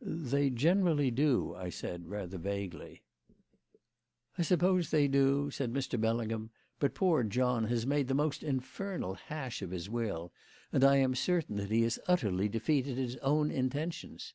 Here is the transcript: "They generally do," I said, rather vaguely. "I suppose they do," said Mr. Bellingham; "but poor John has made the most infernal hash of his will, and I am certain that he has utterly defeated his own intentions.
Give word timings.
"They 0.00 0.48
generally 0.48 1.10
do," 1.10 1.54
I 1.54 1.68
said, 1.68 2.08
rather 2.08 2.38
vaguely. 2.38 3.02
"I 4.38 4.40
suppose 4.40 4.90
they 4.90 5.06
do," 5.06 5.50
said 5.50 5.70
Mr. 5.70 6.00
Bellingham; 6.00 6.48
"but 6.78 6.94
poor 6.94 7.22
John 7.22 7.64
has 7.64 7.86
made 7.86 8.08
the 8.08 8.14
most 8.14 8.42
infernal 8.42 9.12
hash 9.12 9.60
of 9.60 9.72
his 9.72 9.90
will, 9.90 10.32
and 10.72 10.82
I 10.82 10.96
am 10.96 11.14
certain 11.14 11.56
that 11.56 11.70
he 11.70 11.82
has 11.82 11.98
utterly 12.08 12.48
defeated 12.48 12.96
his 12.96 13.16
own 13.18 13.50
intentions. 13.50 14.32